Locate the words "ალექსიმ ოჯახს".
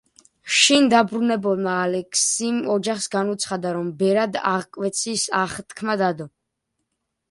1.83-3.07